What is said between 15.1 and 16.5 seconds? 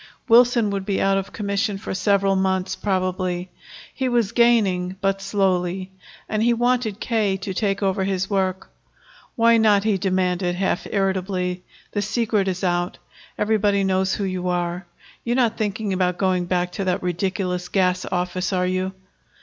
You're not thinking about going